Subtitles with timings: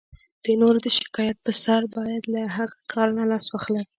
[0.43, 3.83] د نورو د شکایت په سر باید له هغه کار نه لاس واخلئ.